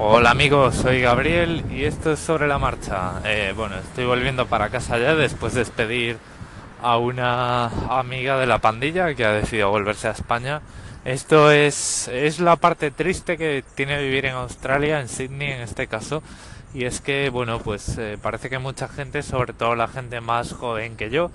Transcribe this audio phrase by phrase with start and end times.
[0.00, 3.20] Hola amigos, soy Gabriel y esto es sobre la marcha.
[3.24, 6.18] Eh, bueno, estoy volviendo para casa ya después de despedir
[6.80, 10.62] a una amiga de la pandilla que ha decidido volverse a España.
[11.04, 15.88] Esto es, es la parte triste que tiene vivir en Australia, en Sydney en este
[15.88, 16.22] caso.
[16.74, 20.52] Y es que, bueno, pues eh, parece que mucha gente, sobre todo la gente más
[20.52, 21.32] joven que yo,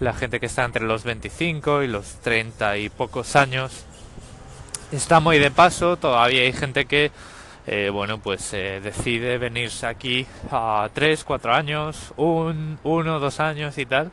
[0.00, 3.84] la gente que está entre los 25 y los 30 y pocos años,
[4.90, 5.98] está muy de paso.
[5.98, 7.10] Todavía hay gente que
[7.66, 13.76] eh, bueno, pues eh, decide venirse aquí a 3, 4 años, un, 1, 2 años
[13.78, 14.10] y tal.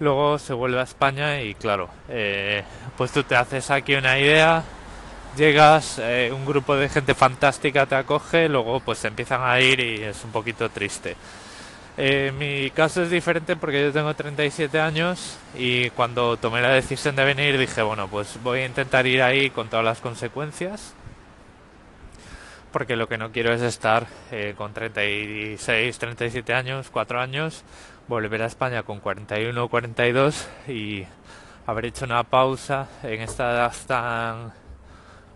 [0.00, 2.62] Luego se vuelve a España y claro, eh,
[2.96, 4.62] pues tú te haces aquí una idea,
[5.36, 6.00] llegas,
[6.32, 10.24] un grupo de gente fantástica te acoge, luego pues se empiezan a ir y es
[10.24, 11.16] un poquito triste.
[12.38, 17.24] mi caso es diferente porque yo tengo 37 años y cuando tomé la decisión de
[17.24, 20.94] venir dije, bueno, pues voy a intentar ir ahí con todas las consecuencias
[22.74, 27.62] porque lo que no quiero es estar eh, con 36, 37 años, 4 años,
[28.08, 31.04] volver a España con 41 o 42 y
[31.68, 34.52] haber hecho una pausa en esta edad tan...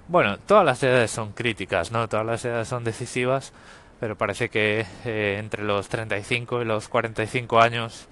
[0.09, 2.09] Bueno, todas las edades son críticas, ¿no?
[2.09, 3.53] Todas las edades son decisivas,
[4.01, 8.09] pero parece que eh, entre los 35 y los 45 años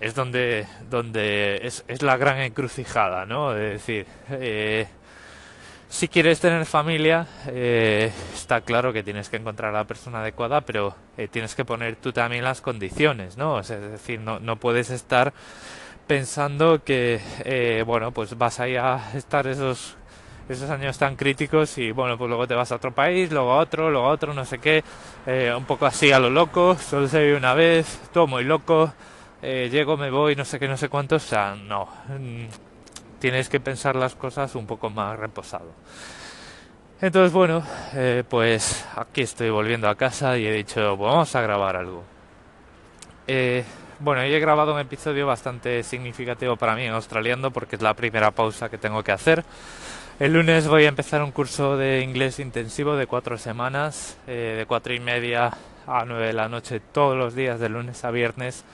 [0.00, 3.54] es donde, donde es, es la gran encrucijada, ¿no?
[3.54, 4.86] Es decir, eh,
[5.92, 10.62] si quieres tener familia, eh, está claro que tienes que encontrar a la persona adecuada,
[10.62, 13.60] pero eh, tienes que poner tú también las condiciones, ¿no?
[13.60, 15.34] Es decir, no, no puedes estar
[16.06, 19.96] pensando que, eh, bueno, pues vas a ir a estar esos,
[20.48, 23.58] esos años tan críticos y, bueno, pues luego te vas a otro país, luego a
[23.58, 24.82] otro, luego a otro, no sé qué,
[25.54, 28.94] un poco así a lo loco, solo se vive una vez, todo muy loco,
[29.42, 32.71] llego, me voy, no sé qué, no sé cuánto, o sea, no mm,
[33.22, 35.70] tienes que pensar las cosas un poco más reposado.
[37.00, 37.62] Entonces, bueno,
[37.94, 42.02] eh, pues aquí estoy volviendo a casa y he dicho, vamos a grabar algo.
[43.28, 43.62] Eh,
[44.00, 48.32] bueno, he grabado un episodio bastante significativo para mí en australiano porque es la primera
[48.32, 49.44] pausa que tengo que hacer.
[50.18, 54.66] El lunes voy a empezar un curso de inglés intensivo de cuatro semanas, eh, de
[54.66, 58.64] cuatro y media a nueve de la noche todos los días, de lunes a viernes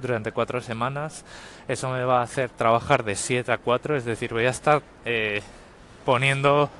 [0.00, 1.24] durante cuatro semanas.
[1.68, 4.82] Eso me va a hacer trabajar de 7 a 4, es decir, voy a estar
[5.04, 5.42] eh,
[6.04, 6.70] poniendo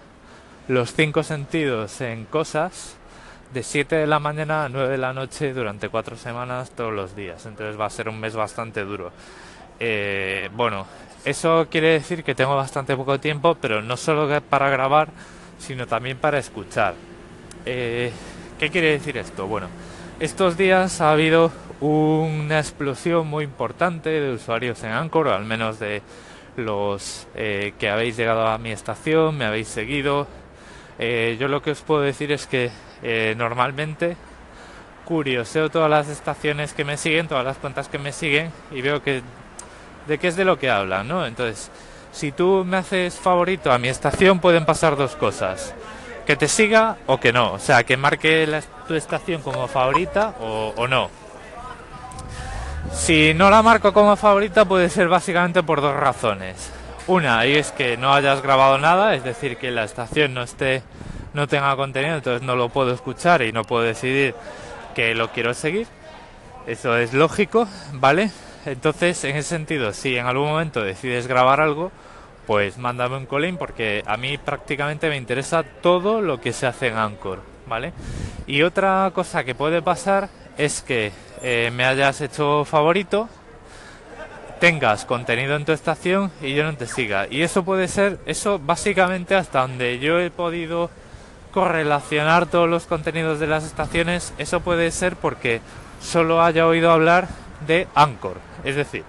[0.69, 2.97] los cinco sentidos en cosas
[3.53, 7.17] de 7 de la mañana a 9 de la noche durante cuatro semanas todos los
[7.17, 7.47] días.
[7.47, 9.13] Entonces va a ser un mes bastante duro.
[9.81, 10.87] Eh, bueno,
[11.25, 15.09] eso quiere decir que tengo bastante poco tiempo, pero no solo para grabar,
[15.59, 16.95] sino también para escuchar.
[17.67, 18.13] Eh,
[18.59, 19.47] ¿Qué quiere decir esto?
[19.47, 19.69] Bueno,
[20.21, 21.51] estos días ha habido
[21.81, 26.03] una explosión muy importante de usuarios en Anchor, al menos de
[26.57, 30.27] los eh, que habéis llegado a mi estación, me habéis seguido.
[30.99, 32.71] Eh, yo lo que os puedo decir es que
[33.03, 34.17] eh, normalmente
[35.05, 39.03] curioseo todas las estaciones que me siguen, todas las cuentas que me siguen y veo
[39.03, 39.23] que
[40.07, 41.27] de qué es de lo que hablan, ¿no?
[41.27, 41.71] Entonces,
[42.13, 45.75] si tú me haces favorito a mi estación pueden pasar dos cosas
[46.27, 47.55] que te siga o que no.
[47.55, 48.49] O sea, que marque
[48.87, 51.11] tu estación como favorita o, no.
[52.93, 56.71] Si no la marco como favorita puede ser básicamente por dos razones.
[57.07, 60.83] Una, y es que no hayas grabado nada, es decir, que la estación no esté
[61.33, 64.35] no tenga contenido, entonces no lo puedo escuchar y no puedo decidir
[64.95, 65.87] que lo quiero seguir.
[66.67, 68.31] Eso es lógico, ¿vale?
[68.67, 71.93] Entonces, en ese sentido, si en algún momento decides grabar algo,
[72.47, 76.89] pues mándame un colín porque a mí prácticamente me interesa todo lo que se hace
[76.89, 77.93] en Anchor, ¿vale?
[78.47, 81.13] Y otra cosa que puede pasar es que
[81.43, 83.29] eh, me hayas hecho favorito,
[84.61, 87.27] tengas contenido en tu estación y yo no te siga.
[87.31, 90.91] Y eso puede ser, eso básicamente hasta donde yo he podido
[91.53, 95.61] correlacionar todos los contenidos de las estaciones, eso puede ser porque
[96.01, 97.29] solo haya oído hablar
[97.67, 98.37] de Anchor.
[98.65, 99.05] Es decir,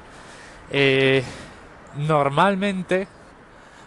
[0.72, 1.24] eh,
[1.96, 3.08] normalmente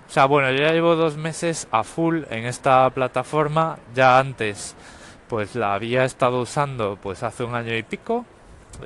[0.09, 3.78] o sea, bueno, yo ya llevo dos meses a full en esta plataforma.
[3.94, 4.77] Ya antes,
[5.28, 8.24] pues la había estado usando pues hace un año y pico.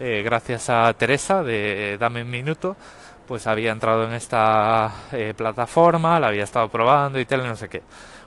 [0.00, 2.76] Eh, gracias a Teresa de Dame un Minuto,
[3.26, 7.68] pues había entrado en esta eh, plataforma, la había estado probando y tal, no sé
[7.68, 7.82] qué.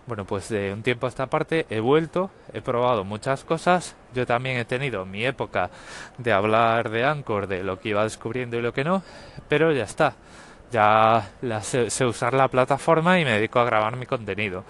[0.07, 3.95] Bueno, pues de un tiempo a esta parte he vuelto, he probado muchas cosas.
[4.13, 5.69] Yo también he tenido mi época
[6.17, 9.03] de hablar de Anchor, de lo que iba descubriendo y lo que no,
[9.47, 10.15] pero ya está
[10.71, 11.29] ya
[11.61, 14.63] sé, usar la plataforma y me dedico a grabar mi contenido.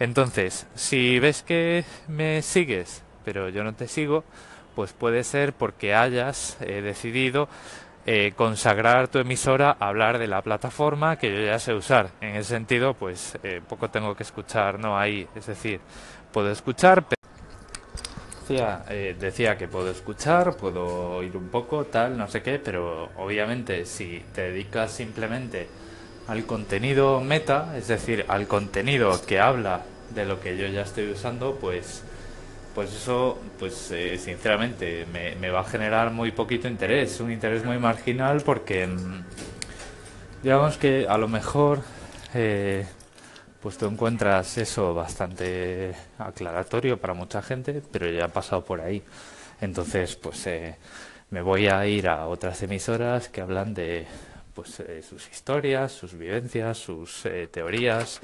[0.00, 4.24] Entonces, si ves que me sigues, pero yo no te sigo,
[4.74, 7.48] pues puede ser porque hayas eh, decidido
[8.06, 12.10] eh, consagrar tu emisora a hablar de la plataforma que yo ya sé usar.
[12.20, 15.26] En ese sentido, pues eh, poco tengo que escuchar, no ahí.
[15.34, 15.80] Es decir,
[16.30, 17.02] puedo escuchar.
[18.42, 23.08] decía, eh, decía que puedo escuchar, puedo oír un poco, tal, no sé qué, pero
[23.16, 25.66] obviamente si te dedicas simplemente
[26.28, 29.80] al contenido meta, es decir, al contenido que habla
[30.14, 32.04] de lo que yo ya estoy usando, pues,
[32.74, 37.78] pues eso, pues eh, sinceramente me, va a generar muy poquito interés, un interés muy
[37.78, 39.24] marginal porque, mm,
[40.42, 41.82] digamos que a lo mejor,
[42.34, 42.84] eh,
[43.62, 49.02] pues tú encuentras eso bastante aclaratorio para mucha gente, pero ya ha pasado por ahí.
[49.60, 50.76] Entonces, pues eh,
[51.30, 54.06] me voy a ir a otras emisoras que hablan de
[54.52, 58.20] pues sus historias, sus vivencias, sus teorías,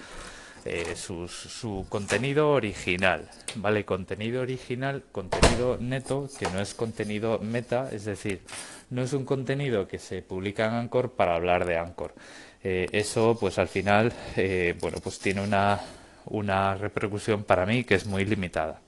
[0.64, 3.84] eh, su, contenido original, ¿vale?
[3.84, 8.42] Contenido original, contenido neto, que no es contenido meta, es decir,
[8.90, 12.14] no es un contenido que se publica en Anchor para hablar de Anchor.
[12.62, 15.80] Eh, eso, pues al final, eh, bueno, pues tiene una,
[16.26, 18.80] una repercusión para mí que es muy limitada.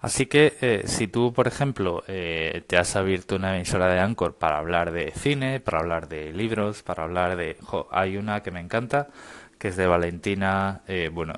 [0.00, 4.92] Así que si tú, por ejemplo, te has abierto una emisora de Anchor para hablar
[4.92, 7.56] de cine, para hablar de libros, para hablar de...
[7.90, 9.08] hay una que me encanta,
[9.58, 11.34] que es de Valentina, eh, bueno,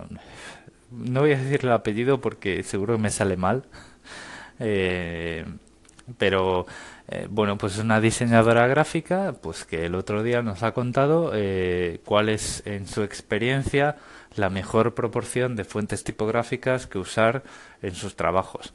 [0.91, 3.65] no voy a decir el apellido porque seguro que me sale mal,
[4.59, 5.45] eh,
[6.17, 6.67] pero
[7.09, 11.33] eh, bueno, pues es una diseñadora gráfica, pues que el otro día nos ha contado
[12.05, 13.97] cuál es en su experiencia
[14.37, 17.43] la mejor proporción de fuentes tipográficas que usar
[17.83, 18.73] en sus trabajos.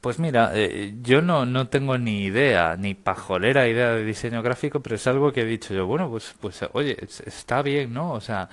[0.00, 4.80] Pues mira, eh, yo no, no tengo ni idea, ni pajolera idea de diseño gráfico,
[4.80, 8.12] pero es algo que he dicho yo, bueno, pues, pues oye, está bien, ¿no?
[8.12, 8.48] O sea,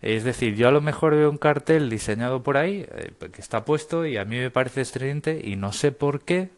[0.00, 3.64] es decir, yo a lo mejor veo un cartel diseñado por ahí, eh, que está
[3.66, 6.50] puesto y a mí me parece excelente y no sé por qué,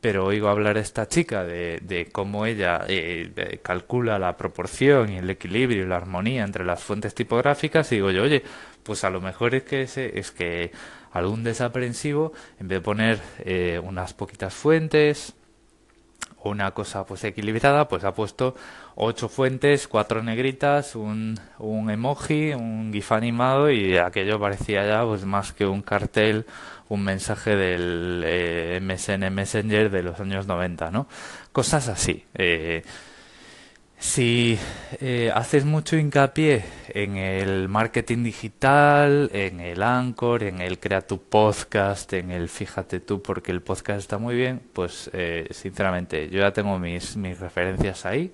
[0.00, 5.18] pero oigo hablar a esta chica de, de cómo ella eh, calcula la proporción y
[5.18, 8.42] el equilibrio y la armonía entre las fuentes tipográficas y digo yo, oye,
[8.82, 10.72] pues a lo mejor es que, ese, es que
[11.12, 15.34] algún desaprensivo, en vez de poner eh, unas poquitas fuentes
[16.38, 18.54] o una cosa pues equilibrada, pues ha puesto
[18.96, 25.24] ocho fuentes, cuatro negritas, un, un emoji, un gif animado y aquello parecía ya pues
[25.24, 26.46] más que un cartel,
[26.88, 31.06] un mensaje del eh, MSN Messenger de los años 90, ¿no?
[31.52, 32.24] Cosas así.
[32.34, 32.82] Eh,
[34.02, 34.58] si
[35.00, 41.22] eh, haces mucho hincapié en el marketing digital, en el Anchor, en el crea tu
[41.22, 46.40] podcast, en el fíjate tú porque el podcast está muy bien, pues eh, sinceramente yo
[46.40, 48.32] ya tengo mis, mis referencias ahí.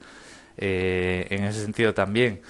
[0.57, 2.41] Eh, en ese sentido también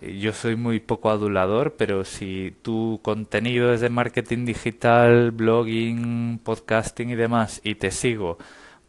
[0.00, 7.10] yo soy muy poco adulador, pero si tu contenido es de marketing digital, blogging, podcasting
[7.10, 8.38] y demás y te sigo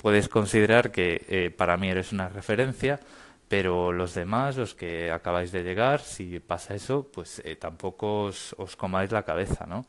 [0.03, 2.99] puedes considerar que eh, para mí eres una referencia,
[3.47, 8.53] pero los demás, los que acabáis de llegar, si pasa eso, pues eh, tampoco os,
[8.75, 9.85] comáis la cabeza, ¿no?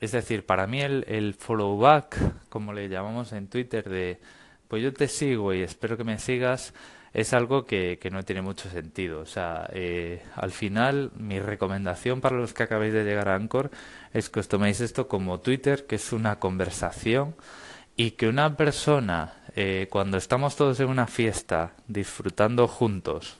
[0.00, 2.16] Es decir, para mí el, el follow back,
[2.48, 4.18] como le llamamos en Twitter, de
[4.66, 6.74] pues yo te sigo y espero que me sigas,
[7.12, 9.20] es algo que, que no tiene mucho sentido.
[9.20, 13.70] O sea, eh, al final, mi recomendación para los que acabáis de llegar a Anchor
[14.12, 17.36] es que os toméis esto como Twitter, que es una conversación
[18.00, 23.36] y que una persona, eh, cuando estamos todos en una fiesta, disfrutando juntos,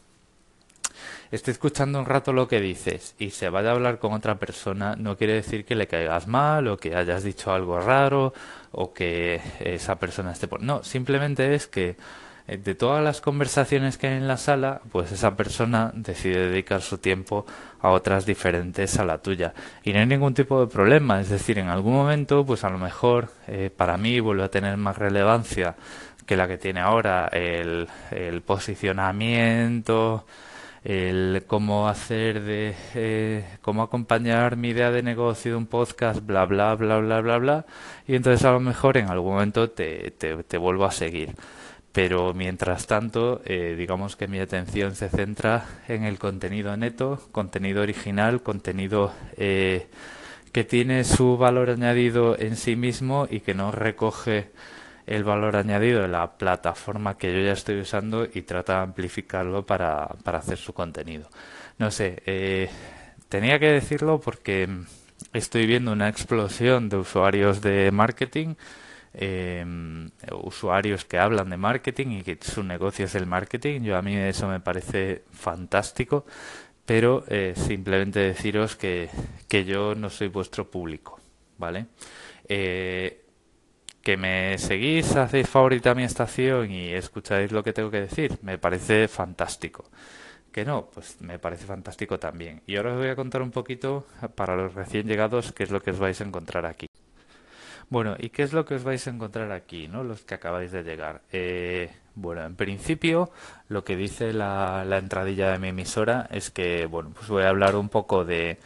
[1.30, 4.96] esté escuchando un rato lo que dices y se vaya a hablar con otra persona,
[4.96, 8.34] no quiere decir que le caigas mal o que hayas dicho algo raro
[8.72, 10.60] o que esa persona esté por...
[10.60, 11.96] No, simplemente es que
[12.56, 16.98] de todas las conversaciones que hay en la sala, pues esa persona decide dedicar su
[16.98, 17.46] tiempo
[17.80, 19.54] a otras diferentes a la tuya.
[19.84, 22.78] Y no hay ningún tipo de problema, es decir, en algún momento, pues a lo
[22.78, 25.76] mejor eh, para mí vuelve a tener más relevancia
[26.26, 30.26] que la que tiene ahora el, el posicionamiento,
[30.84, 36.46] el cómo hacer de eh, cómo acompañar mi idea de negocio de un podcast bla
[36.46, 37.66] bla bla bla bla bla.
[38.06, 41.34] Y entonces a lo mejor en algún momento te, te, te vuelvo a seguir
[41.92, 47.82] pero mientras tanto, eh, digamos que mi atención se centra en el contenido neto, contenido
[47.82, 49.88] original, contenido eh,
[50.52, 54.50] que tiene su valor añadido en sí mismo y que no recoge
[55.06, 59.66] el valor añadido de la plataforma que yo ya estoy usando y trata de amplificarlo
[59.66, 61.28] para, para hacer su contenido.
[61.78, 62.70] No sé, eh,
[63.28, 64.68] tenía que decirlo porque
[65.32, 68.54] estoy viendo una explosión de usuarios de marketing
[69.14, 69.64] eh,
[70.42, 73.82] usuarios que hablan de marketing y que su negocio es el marketing.
[73.82, 76.24] Yo a mí eso me parece fantástico,
[76.86, 79.10] pero eh, simplemente deciros que,
[79.48, 81.20] que, yo no soy vuestro público,
[81.58, 81.86] ¿vale?
[82.48, 83.24] Eh,
[84.02, 88.58] que me seguís, hacéis favorita mi estación y escucháis lo que tengo que decir, me
[88.58, 89.84] parece fantástico.
[90.52, 92.62] Que no, pues me parece fantástico también.
[92.66, 95.80] Y ahora os voy a contar un poquito para los recién llegados qué es lo
[95.80, 96.86] que os vais a encontrar aquí.
[97.90, 100.04] Bueno, ¿y qué es lo que os vais a encontrar aquí, no?
[100.04, 101.22] Los que acabáis de llegar.
[101.32, 103.30] Eh, bueno, en principio,
[103.68, 107.48] lo que dice la, la, entradilla de mi emisora es que, bueno, pues voy a
[107.48, 108.58] hablar un poco de,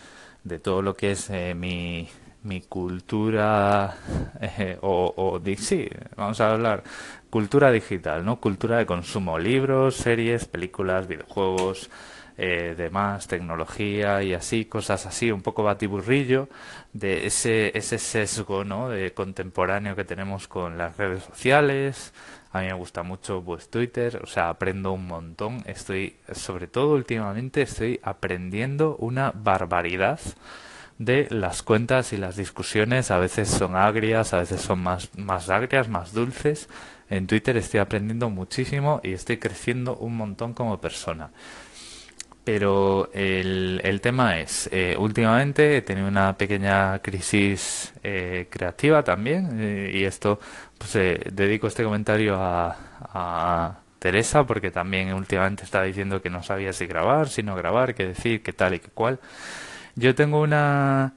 [0.45, 2.07] de todo lo que es eh, mi,
[2.43, 3.97] mi cultura,
[4.43, 6.83] eh, o, o sí, vamos a hablar
[7.31, 8.40] cultura digital, ¿no?
[8.40, 11.90] Cultura de consumo, libros, series, películas, videojuegos,
[12.37, 16.49] eh, demás, tecnología y así, cosas así, un poco batiburrillo
[16.93, 18.88] de ese, ese sesgo ¿no?
[18.88, 22.12] de contemporáneo que tenemos con las redes sociales.
[22.53, 25.62] A mí me gusta mucho pues Twitter, o sea, aprendo un montón.
[25.67, 30.21] Estoy, sobre todo últimamente, estoy aprendiendo una barbaridad
[30.99, 33.11] de las cuentas y las discusiones.
[33.11, 36.69] A veces son agrias, a veces son más, más agrias, más dulces.
[37.11, 41.31] En Twitter estoy aprendiendo muchísimo y estoy creciendo un montón como persona.
[42.45, 49.91] Pero el, tema es, eh, últimamente he tenido una pequeña crisis eh, creativa también eh,
[49.95, 50.39] y esto,
[50.77, 56.85] pues dedico este comentario a, Teresa porque también últimamente estaba diciendo que no sabía si
[56.85, 59.19] grabar, si no grabar, qué decir, qué tal y qué cual.
[59.95, 61.15] Yo tengo una,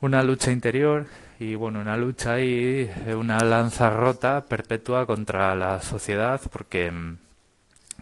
[0.00, 1.06] una lucha interior
[1.40, 7.16] y bueno, una lucha ahí, una lanza rota perpetua contra la sociedad porque mm,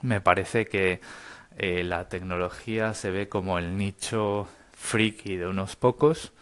[0.02, 1.00] me parece que
[1.56, 6.32] eh, la tecnología se ve como el nicho friki de unos pocos,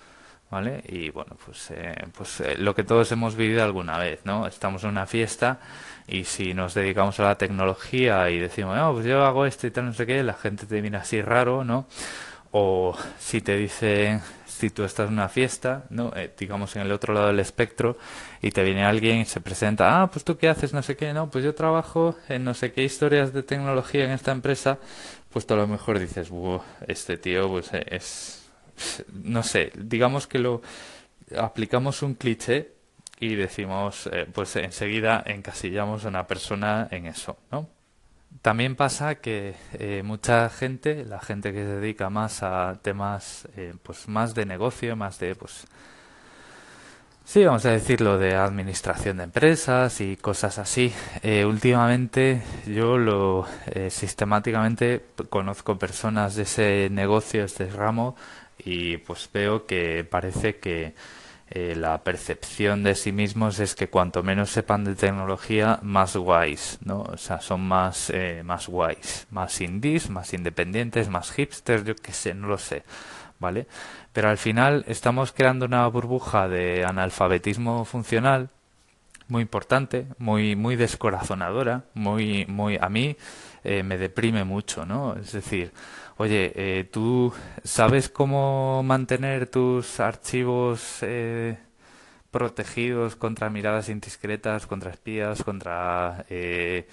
[0.51, 0.83] ¿vale?
[0.89, 4.47] Y bueno, pues, eh, pues eh, lo que todos hemos vivido alguna vez, ¿no?
[4.47, 5.61] Estamos en una fiesta
[6.07, 9.71] y si nos dedicamos a la tecnología y decimos, no, pues yo hago esto y
[9.71, 11.87] tal, no sé qué, la gente te mira así raro, ¿no?
[12.57, 16.13] O si te dicen, si tú estás en una fiesta, ¿no?
[16.15, 17.99] Eh, digamos en el otro lado del espectro,
[18.41, 21.13] y te viene alguien y se presenta, ah, pues tú qué haces, no sé qué,
[21.13, 24.79] no, pues yo trabajo en no sé qué historias de tecnología en esta empresa,
[25.31, 26.31] pues tú a lo mejor dices,
[26.87, 28.49] este tío, pues eh, es,
[29.13, 30.63] no sé, digamos que lo
[31.37, 32.73] aplicamos un cliché
[33.19, 37.74] y decimos, eh, pues enseguida encasillamos a una persona en eso, ¿no?
[38.43, 43.75] También pasa que eh, mucha gente, la gente que se dedica más a temas, eh,
[43.83, 45.67] pues más de negocio, más de, pues,
[47.25, 50.93] sí, vamos a decirlo, de administración de empresas y cosas así.
[51.23, 53.47] Eh, últimamente yo lo
[53.89, 58.15] sistemáticamente conozco personas de ese negocio, de este ramo,
[58.59, 60.95] y pues veo que parece que
[61.51, 66.79] eh, la percepción de sí mismos es que cuanto menos sepan de tecnología, más guays,
[66.85, 67.03] ¿no?
[67.03, 72.13] O sea, son más, eh, más guays, más indies, más independientes, más hipsters, yo qué
[72.13, 72.83] sé, no lo sé,
[73.39, 73.67] ¿vale?
[74.13, 78.49] Pero al final estamos creando una burbuja de analfabetismo funcional
[79.29, 83.17] muy importante, muy, muy descorazonadora, muy, muy, a mí
[83.65, 85.17] eh, me deprime mucho, ¿no?
[85.17, 85.73] Es decir,
[86.17, 87.33] Oye, eh, ¿tú
[87.65, 91.59] sabes cómo mantener tus archivos eh,
[92.31, 96.87] protegidos contra miradas indiscretas, contra espías, contra eh,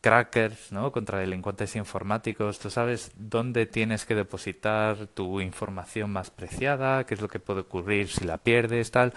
[0.00, 0.92] crackers, ¿no?
[0.92, 2.58] contra delincuentes informáticos?
[2.58, 7.04] ¿Tú sabes dónde tienes que depositar tu información más preciada?
[7.04, 8.90] ¿Qué es lo que puede ocurrir si la pierdes?
[8.90, 9.12] Tal.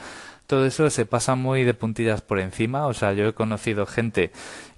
[0.45, 2.85] Todo eso se pasa muy de puntillas por encima.
[2.85, 4.31] O sea, yo he conocido gente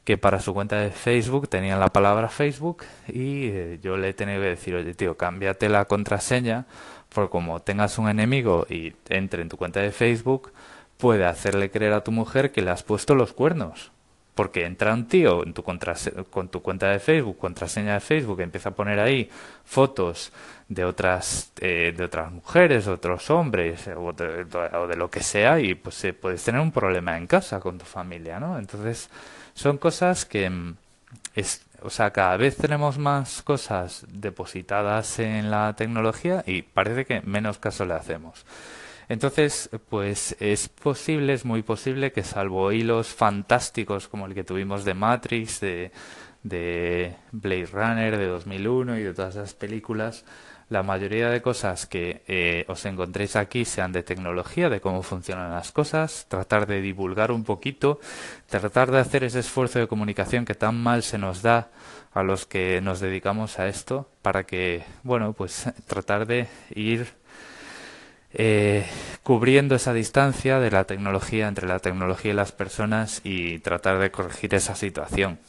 [0.09, 4.13] que para su cuenta de Facebook tenían la palabra Facebook y eh, yo le he
[4.15, 6.65] tenido que decir, oye tío, cámbiate la contraseña,
[7.13, 10.51] porque como tengas un enemigo y entre en tu cuenta de Facebook,
[10.97, 13.91] puede hacerle creer a tu mujer que le has puesto los cuernos.
[14.33, 18.69] Porque entra un tío en tu con tu cuenta de Facebook, contraseña de Facebook, empieza
[18.69, 19.29] a poner ahí
[19.63, 20.31] fotos
[20.69, 25.59] de otras eh, de otras mujeres, otros hombres o de, o de, lo que sea
[25.59, 28.57] y pues eh, puedes tener un problema en casa con tu familia, ¿no?
[28.57, 29.11] Entonces
[29.59, 30.75] son cosas que, mm,
[31.35, 37.21] es, o sea, cada vez tenemos más cosas depositadas en la tecnología y parece que
[37.21, 38.45] menos caso le hacemos.
[39.09, 44.85] Entonces, pues es posible, es muy posible que salvo hilos fantásticos como el que tuvimos
[44.85, 45.91] de Matrix, de,
[46.43, 50.23] de Blade Runner, de 2001 y de todas esas películas,
[50.69, 55.51] la mayoría de cosas que eh, os encontréis aquí sean de tecnología, de cómo funcionan
[55.51, 57.99] las cosas, tratar de divulgar un poquito,
[58.47, 61.69] tratar de hacer ese esfuerzo de comunicación que tan mal se nos da
[62.13, 67.07] a los que nos dedicamos a esto, para que, bueno, pues tratar de ir
[68.33, 68.85] eh,
[69.23, 74.11] cubriendo esa distancia de la tecnología entre la tecnología y las personas y tratar de
[74.11, 75.39] corregir esa situación.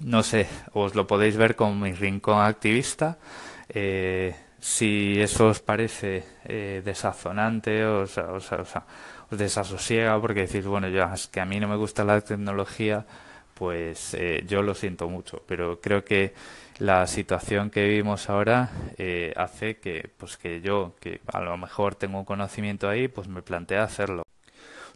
[0.00, 3.16] No sé, os lo podéis ver con mi rincón activista
[3.68, 11.28] eh, si eso os parece eh, desazonante o, os desasosiega porque decís, bueno, ya es
[11.28, 13.04] que a mí no me gusta la tecnología,
[13.54, 16.32] pues eh, yo lo siento mucho, pero creo que
[16.78, 21.96] la situación que vivimos ahora eh, hace que, pues que yo, que a lo mejor
[21.96, 24.22] tengo un conocimiento ahí, pues me plantee hacerlo.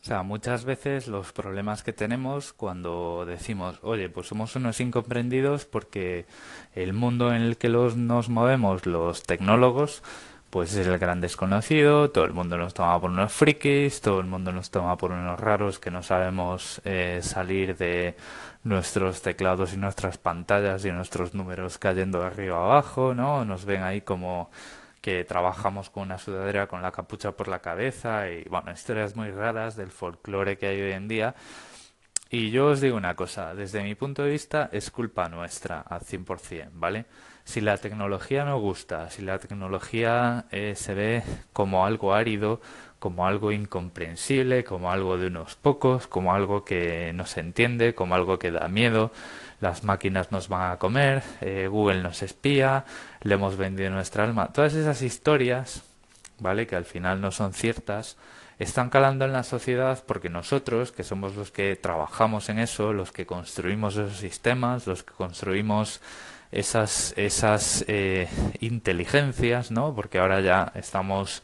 [0.03, 5.65] O sea, muchas veces los problemas que tenemos cuando decimos, oye, pues somos unos incomprendidos
[5.65, 6.27] porque
[6.75, 10.03] el mundo en el que los, nos movemos los tecnólogos,
[10.51, 14.27] pues es el gran desconocido, todo el mundo nos toma por unos frikis, todo el
[14.27, 18.17] mundo nos toma por unos raros que no sabemos eh, salir de
[18.65, 23.45] nuestros teclados y nuestras pantallas y nuestros números cayendo de arriba abajo, ¿no?
[23.45, 24.51] Nos ven ahí como
[25.03, 29.31] que trabajamos con una sudadera con la capucha por la cabeza y bueno, historias muy
[29.31, 31.35] raras del folclore que hay hoy en día.
[32.31, 36.01] Y yo os digo una cosa, desde mi punto de vista es culpa nuestra al
[36.01, 37.05] 100%, ¿vale?
[37.45, 42.63] Si la tecnología no gusta, si la tecnología eh, se ve como algo árido,
[43.03, 48.15] como algo incomprensible, como algo de unos pocos, como algo que no se entiende, como
[48.15, 49.11] algo que da miedo,
[49.61, 52.85] las máquinas nos van a comer, eh, Google nos espía,
[53.23, 54.53] le hemos vendido nuestra alma.
[54.53, 55.83] Todas esas historias,
[56.39, 56.69] ¿vale?
[56.69, 58.17] Que al final no son ciertas,
[58.61, 63.11] están calando en la sociedad porque nosotros, que somos los que trabajamos en eso, los
[63.11, 66.01] que construimos esos sistemas, los que construimos
[66.53, 68.29] esas, esas eh,
[68.61, 69.93] inteligencias, ¿no?
[69.93, 71.43] Porque ahora ya estamos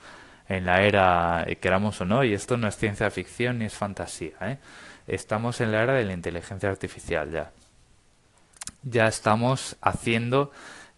[0.48, 3.74] en la era, eh, queramos o no, y esto no es ciencia ficción ni es
[3.74, 4.58] fantasía, ¿eh?
[5.06, 7.50] estamos en la era de la inteligencia artificial ya.
[8.82, 10.52] Ya estamos haciendo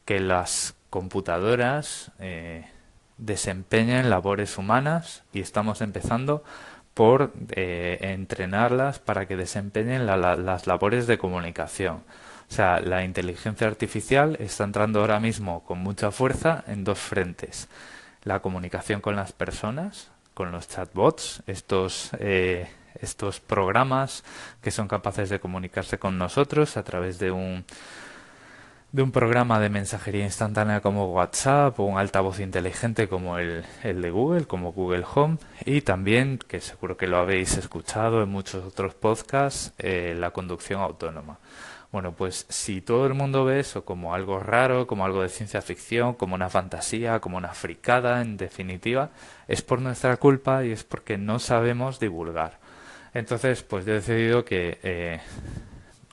[0.04, 2.66] que las computadoras eh,
[3.16, 6.44] desempeñen labores humanas y estamos empezando
[6.94, 12.02] por eh, entrenarlas para que desempeñen las labores de comunicación.
[12.50, 17.68] O sea, la inteligencia artificial está entrando ahora mismo con mucha fuerza en dos frentes
[18.22, 22.68] la comunicación con las personas, con los chatbots, estos, eh,
[23.00, 24.24] estos programas
[24.62, 27.64] que son capaces de comunicarse con nosotros a través de un,
[28.92, 34.02] de un programa de mensajería instantánea como WhatsApp o un altavoz inteligente como el, el,
[34.02, 38.64] de Google, como Google Home, y también, que seguro que lo habéis escuchado en muchos
[38.64, 41.38] otros podcasts, eh, la conducción autónoma.
[41.92, 45.60] Bueno, pues si todo el mundo ve eso como algo raro, como algo de ciencia
[45.60, 49.10] ficción, como una fantasía, como una fricada, en definitiva,
[49.48, 52.58] es por nuestra culpa y es porque no sabemos divulgar.
[53.12, 55.20] Entonces, pues yo he decidido que, eh,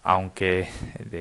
[0.01, 0.67] aunque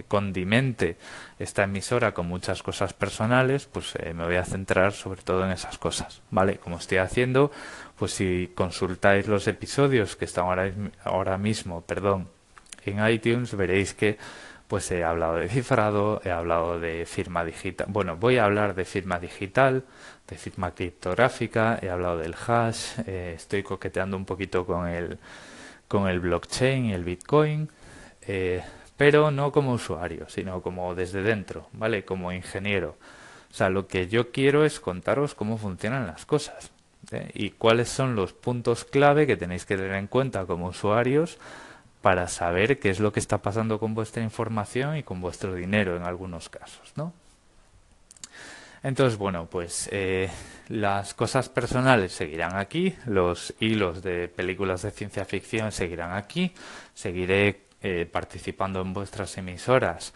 [0.09, 0.97] condimente
[1.39, 5.51] esta emisora con muchas cosas personales, pues eh, me voy a centrar sobre todo en
[5.51, 6.57] esas cosas, ¿vale?
[6.57, 7.51] Como estoy haciendo,
[7.99, 10.73] pues si consultáis los episodios que están ahora,
[11.05, 12.29] ahora mismo, perdón,
[12.87, 14.19] en iTunes, veréis que
[14.69, 17.87] pues he hablado de cifrado, he hablado de firma digital.
[17.91, 19.85] Bueno, voy a hablar de firma digital,
[20.27, 25.19] de firma criptográfica, he hablado del hash, eh, estoy coqueteando un poquito con el,
[25.89, 27.69] con el blockchain y el bitcoin,
[28.27, 28.63] eh,
[28.97, 32.05] pero no como usuario, sino como desde dentro, ¿vale?
[32.05, 32.97] Como ingeniero.
[33.51, 36.73] O sea, lo que yo quiero es contaros cómo funcionan las cosas
[37.13, 37.31] ¿eh?
[37.35, 41.39] y cuáles son los puntos clave que tenéis que tener en cuenta como usuarios
[42.07, 45.97] para saber qué es lo que está pasando con vuestra información y con vuestro dinero
[45.97, 47.13] en algunos casos, ¿no?
[48.85, 50.31] Entonces, bueno, pues eh,
[50.69, 56.53] las cosas personales seguirán aquí, los hilos de películas de ciencia ficción seguirán aquí,
[56.95, 60.15] seguiré eh, participando en vuestras emisoras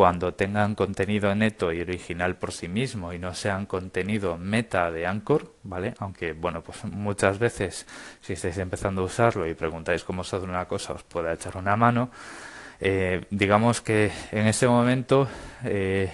[0.00, 5.06] cuando tengan contenido neto y original por sí mismo y no sean contenido meta de
[5.06, 5.92] Anchor, ¿vale?
[5.98, 7.86] Aunque, bueno, pues muchas veces
[8.22, 11.58] si estáis empezando a usarlo y preguntáis cómo se hace una cosa, os pueda echar
[11.58, 12.10] una mano.
[12.80, 15.28] Eh, digamos que en ese momento
[15.64, 16.10] eh,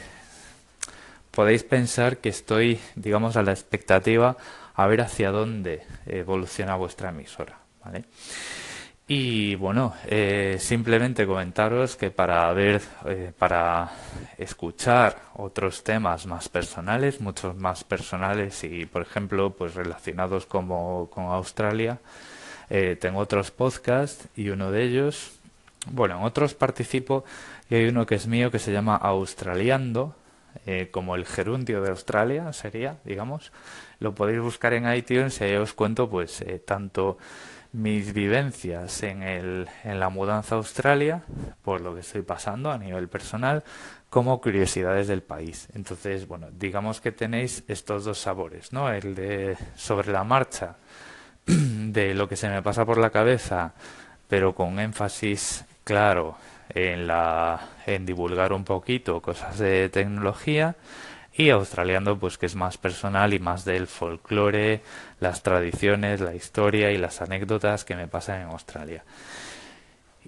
[1.31, 4.37] podéis pensar que estoy, digamos, a la expectativa
[4.75, 8.03] a ver hacia dónde evoluciona vuestra emisora, ¿vale?
[9.09, 13.93] Y bueno, eh, simplemente comentaros que para ver, eh, para
[14.37, 21.27] escuchar otros temas más personales, muchos más personales y, por ejemplo, pues relacionados como con
[21.27, 22.01] Australia,
[22.69, 25.39] eh, tengo otros podcasts y uno de ellos,
[25.93, 27.25] bueno, en otros participo
[27.71, 30.17] y hay uno que es mío que se llama Australiando,
[30.91, 33.53] como el gerundio de Australia sería, digamos.
[34.01, 37.19] Lo podéis buscar en iTunes y ahí os cuento, pues, tanto
[37.73, 41.23] mis vivencias en, el, en la mudanza a Australia,
[41.63, 43.65] por lo que estoy pasando a nivel personal,
[44.11, 45.69] como curiosidades del país.
[45.75, 48.91] Entonces, bueno, digamos que tenéis estos dos sabores, ¿no?
[48.91, 50.77] El de sobre la marcha,
[51.47, 53.75] de lo que se me pasa por la cabeza,
[54.29, 56.37] pero con énfasis claro
[56.69, 60.75] en, la, en divulgar un poquito cosas de tecnología
[61.37, 64.83] y australiano pues que es más personal y más del folclore,
[65.21, 69.05] las tradiciones, la historia y las anécdotas que me pasan en Australia.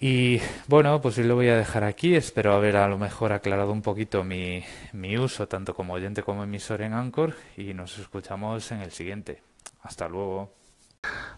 [0.00, 2.14] Y bueno, pues lo voy a dejar aquí.
[2.14, 6.44] Espero haber a lo mejor aclarado un poquito mi, mi uso, tanto como oyente como
[6.44, 7.34] emisor en Anchor.
[7.56, 9.42] Y nos escuchamos en el siguiente.
[9.82, 10.57] Hasta luego.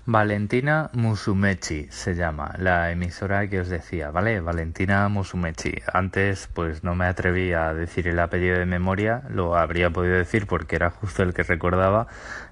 [0.06, 4.40] Valentina Musumechi se llama la emisora que os decía, ¿vale?
[4.40, 5.74] Valentina Musumechi.
[5.92, 10.46] Antes pues no me atreví a decir el apellido de memoria, lo habría podido decir
[10.46, 12.06] porque era justo el que recordaba,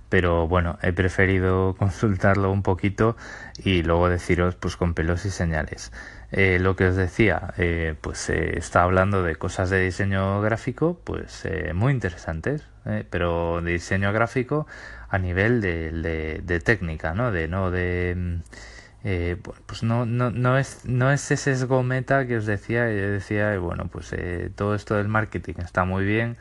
[0.09, 3.16] pero bueno, he preferido consultarlo un poquito
[3.62, 5.92] y luego deciros pues con pelos y señales.
[6.31, 11.01] Eh, lo que os decía, eh, pues eh, está hablando de cosas de diseño gráfico,
[11.05, 12.66] pues muy interesantes,
[13.11, 14.66] pero de diseño gráfico
[15.09, 17.33] a nivel de, técnica, ¿no?
[17.33, 22.47] De no de mm, pues no, no, no es no es ese esgometa que os
[22.47, 24.14] decía, yo decía, bueno, pues
[24.55, 26.37] todo esto del marketing está muy bien,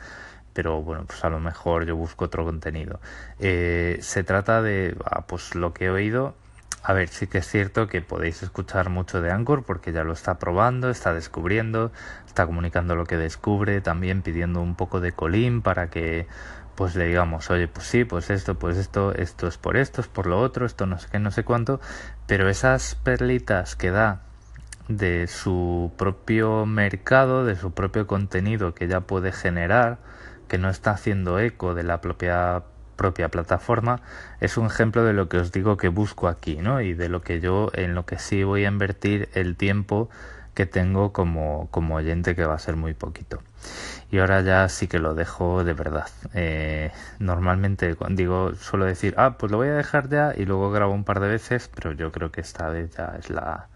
[0.58, 2.98] pero bueno, pues a lo mejor yo busco otro contenido.
[3.38, 6.34] se trata de, ah, pues lo que he oído
[6.82, 10.12] a ver, sí que es cierto que podéis escuchar mucho de Anchor porque ya lo
[10.12, 11.92] está probando, está descubriendo,
[12.26, 16.26] está comunicando lo que descubre, también pidiendo un poco de colín para que
[16.74, 20.08] pues le digamos, oye, pues sí, pues esto, pues esto, esto es por esto, es
[20.08, 21.80] por lo otro, esto no sé qué, no sé cuánto,
[22.26, 24.22] pero esas perlitas que da
[24.88, 29.98] de su propio mercado, de su propio contenido que ya puede generar,
[30.48, 32.62] que no está haciendo eco de la propia
[32.96, 34.00] propia plataforma
[34.40, 36.80] es un ejemplo de lo que os digo que busco aquí, ¿no?
[36.80, 40.10] Y de lo que yo, en lo que sí voy a invertir el tiempo
[40.54, 43.40] que tengo como, como oyente, que va a ser muy poquito.
[44.10, 46.08] Y ahora ya sí que lo dejo de verdad.
[46.34, 50.92] Eh, normalmente digo, suelo decir, ah, pues lo voy a dejar ya y luego grabo
[50.92, 53.68] un par de veces, pero yo creo que esta vez ya es la,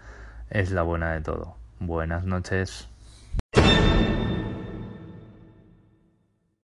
[0.50, 1.54] es la buena de todo.
[1.78, 2.88] Buenas noches.